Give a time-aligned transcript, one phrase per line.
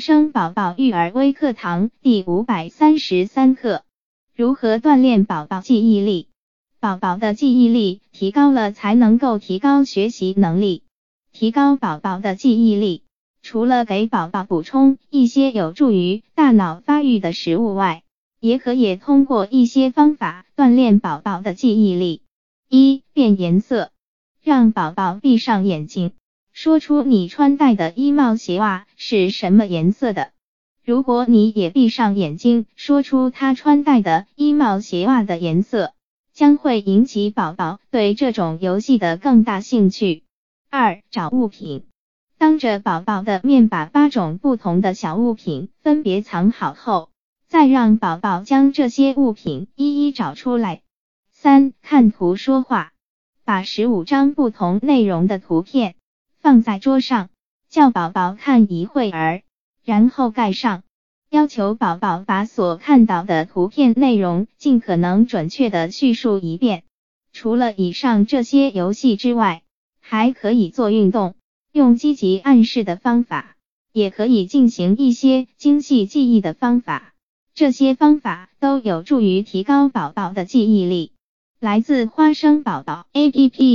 [0.00, 3.82] 生宝宝育儿微课堂第五百三十三课：
[4.34, 6.28] 如何锻炼宝宝记忆力？
[6.80, 10.82] 宝宝的记忆力提高了，才能够提高学习能力。
[11.32, 13.02] 提高宝宝的记忆力，
[13.42, 18.02] 除了给宝宝补充一些有助于大脑发育的食物外，
[18.40, 22.22] 也可以通过一些方法锻炼宝宝的记忆力。
[22.68, 23.90] 一、变颜色，
[24.42, 26.12] 让宝宝闭上眼睛。
[26.58, 30.30] 说出你穿戴的衣帽鞋袜是什么颜色的？
[30.82, 35.92] 如果你也闭上眼睛，说出他穿戴的衣帽鞋袜的颜色，
[36.32, 40.22] 将会引起宝宝对这种游戏的更大兴趣。
[40.70, 41.84] 二、找物品，
[42.38, 47.10] 当着宝宝的面把八种不同的小物品分别藏好后，
[47.46, 50.80] 再让宝宝将这些物品一一找出来。
[51.30, 52.92] 三、看图说话，
[53.44, 55.96] 把十五张不同内容的图片。
[56.46, 57.30] 放在桌上，
[57.68, 59.42] 叫宝宝看一会儿，
[59.84, 60.84] 然后盖上。
[61.28, 66.84] 要求宝宝把所看到的图片内容尽可能准确的叙述一遍。
[67.32, 69.62] 除了以上这些游戏之外，
[70.00, 71.34] 还可以做运动，
[71.72, 73.56] 用积极暗示的方法，
[73.92, 77.12] 也可以进行一些精细记忆的方法。
[77.56, 81.10] 这些方法都有助于提高宝宝的记忆力。
[81.58, 83.74] 来自花生宝宝 APP。